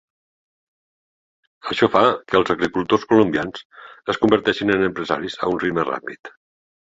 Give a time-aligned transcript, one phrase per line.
[1.73, 2.01] Això fa
[2.33, 3.61] que els agricultors colombians
[4.15, 6.35] es converteixin en empresaris a un ritme ràpid.